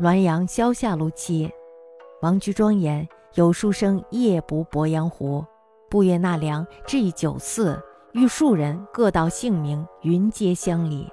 [0.00, 1.52] 滦阳萧下路七，
[2.22, 5.44] 王居庄严有书生夜不鄱阳湖，
[5.90, 7.78] 步月纳凉，至以酒肆，
[8.12, 11.06] 遇数人，各道姓名，云皆相离。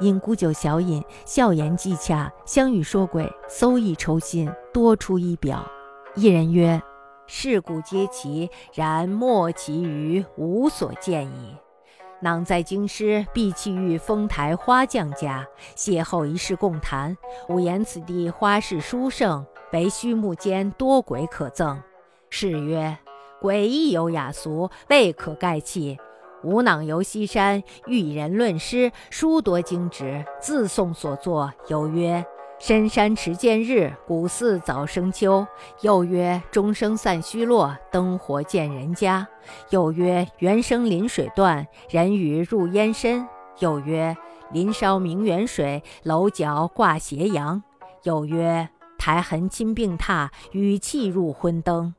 [0.00, 5.64] 因沽酒小饮，笑言技洽，相与说鬼，搜益抽心，多出一表。
[6.16, 6.82] 一人曰
[7.28, 11.56] ：“世故皆奇，然莫其余无所见矣。”
[12.22, 15.44] 囊在京师，必弃遇丰台花匠家，
[15.76, 17.16] 邂逅一事共谈。
[17.48, 21.76] 吾言此地花市殊胜，唯虚木间多鬼可憎。
[22.30, 22.96] 是曰：
[23.40, 25.98] 鬼亦有雅俗，未可盖弃。
[26.44, 32.24] 吾囊游西山，遇人论诗，书多精直，自诵所作，有曰。
[32.62, 35.44] 深山持见日，古寺早生秋。
[35.80, 39.26] 又曰：钟声散虚落，灯火见人家。
[39.70, 43.26] 又曰：猿声临水断，人语入烟深。
[43.58, 44.16] 又曰：
[44.52, 47.60] 林梢明远水，楼角挂斜阳。
[48.04, 51.92] 又曰：苔痕侵病榻，雨气入昏灯。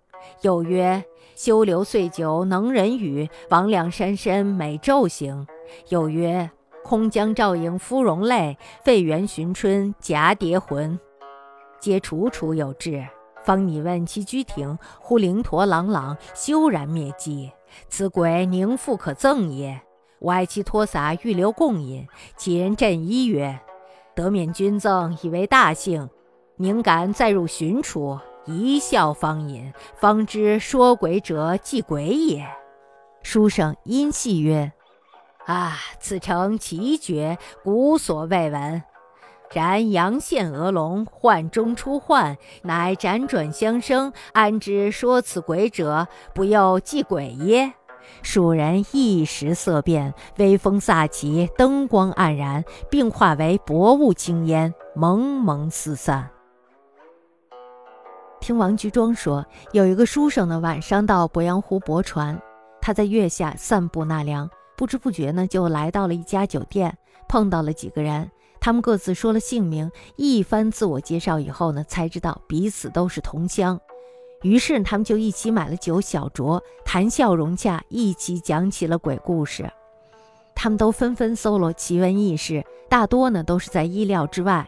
[0.43, 1.03] 又曰：
[1.35, 5.45] 修留岁久能人语，魍魉山深美昼行。
[5.89, 6.49] 又曰。
[6.83, 10.99] 空江照影芙蓉泪，废园寻春蛱蝶魂，
[11.79, 13.07] 皆楚楚有致。
[13.41, 17.51] 方拟问其居庭，忽灵驼朗朗，休然灭迹。
[17.89, 19.81] 此鬼宁复可憎也？
[20.19, 23.59] 吾爱其脱洒欲留共饮，其人振衣曰
[24.13, 26.09] ：“得免君赠，以为大幸。
[26.57, 28.19] 宁敢再入寻处？
[28.45, 32.45] 一笑方饮，方知说鬼者即鬼也。”
[33.23, 34.71] 书生因戏曰。
[35.45, 38.81] 啊，此诚奇绝，古所未闻。
[39.51, 47.73] 然阳现鹅龙，幻中出幻，乃辗转相生，安知说此鬼者不又即鬼耶？
[48.21, 56.29] 蜀人一时色变，微风飒起，灯光黯然，并化为薄雾轻烟，蒙蒙四散。
[58.39, 62.41] 听王居庄说，有一个书生呢，晚上到鄱阳湖泊船，
[62.81, 64.49] 他在月下散步纳凉。
[64.75, 66.97] 不知不觉呢，就来到了一家酒店，
[67.27, 68.29] 碰到了几个人。
[68.59, 73.79] 他们各自说了姓名，一番自我介绍以后呢，才知道彼此都是同乡。
[74.41, 79.69] 于是他们就一起买了酒小酌，谈笑融洽，一起讲起了鬼故事。
[80.55, 84.67] 他们都纷纷搜罗奇闻异事，大多呢都是在意料之外。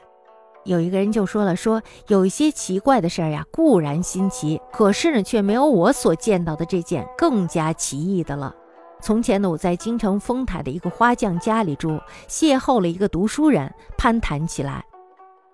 [0.65, 8.55] 有一个人就说了，说有一些奇怪的事儿呀，固然新奇，可是呢，却没有我所见到的这件更加奇异的了。
[9.01, 14.83] 从前呢，我在京城丰台的一个花匠家里住，邂逅了一个读书人，攀谈起来。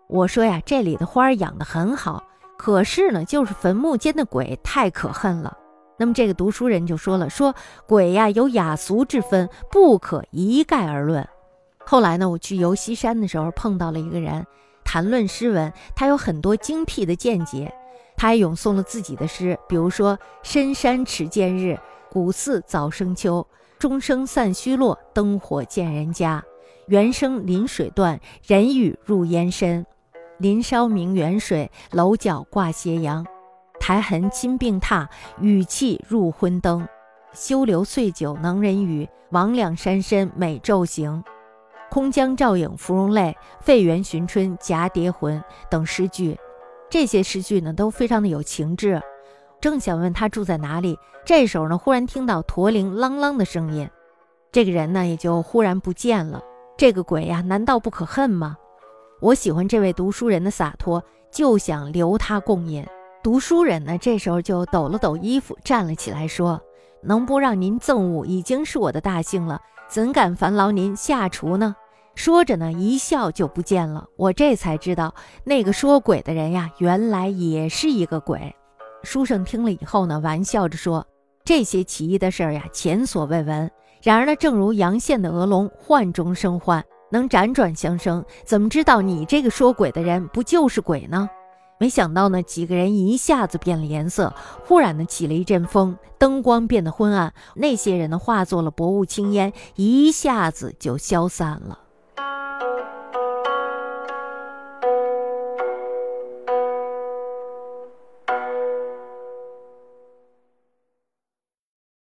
[0.07, 2.23] 我说呀，这里的花养得很好，
[2.57, 5.57] 可是呢，就是坟墓间的鬼太可恨了。
[5.97, 7.53] 那么这个读书人就说了，说
[7.85, 11.27] 鬼呀有雅俗之分，不可一概而论。
[11.85, 14.45] 后来呢，我去游西山的时候碰到了一个人，
[14.85, 17.73] 谈论诗文，他有很多精辟的见解，
[18.15, 21.77] 他还咏诵了自己的诗，比如说“深山持见日”。
[22.13, 23.47] 古寺早生秋，
[23.79, 26.43] 钟声散虚落，灯火见人家。
[26.87, 29.85] 猿声临水断，人语入烟深。
[30.37, 33.25] 林梢明远水，楼角挂斜阳。
[33.79, 35.07] 苔痕侵病榻，
[35.39, 36.85] 雨气入昏灯。
[37.31, 41.23] 修留岁久能人语，魍魉山深美昼行。
[41.89, 46.37] 空江照影芙蓉泪，废园寻春蛱蝶魂等诗句。
[46.89, 49.01] 这些诗句呢，都非常的有情致。
[49.61, 53.87] 正想问他住在哪里，这时候呢，忽然听到驼铃啷啷的声音，
[54.51, 56.41] 这个人呢也就忽然不见了。
[56.75, 58.57] 这个鬼呀，难道不可恨吗？
[59.21, 62.83] 我喜欢这位读书人的洒脱，就想留他共饮。
[63.21, 66.59] 读书人呢，这时候就抖了抖衣服，站了起来，说
[67.03, 71.75] ：“能不让您赠物，已经是我的大幸了，怎敢烦劳您下厨呢？”
[72.15, 74.07] 说着呢，一笑就不见了。
[74.17, 78.55] 我这才知道，那个说鬼的人呀，原来也是一个鬼。
[79.03, 81.05] 书生听了以后呢，玩笑着说
[81.43, 83.69] ：“这些奇异的事儿呀，前所未闻。
[84.01, 91.29] 然而呢，正如阳县的鹅龙幻中生幻，能辗转相生，怎么知道你这个说鬼的人不就是鬼呢？
[91.79, 94.33] 没想到呢，几个人一下子变了颜色，
[94.65, 101.79] 忽然呢起了一阵风，灯光变得昏暗，那些人呢化作了薄雾青烟，一下子就消散了。”